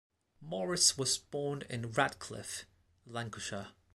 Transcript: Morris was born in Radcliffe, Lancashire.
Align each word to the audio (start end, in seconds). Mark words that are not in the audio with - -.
Morris 0.41 0.97
was 0.97 1.19
born 1.19 1.61
in 1.69 1.91
Radcliffe, 1.91 2.65
Lancashire. 3.05 3.67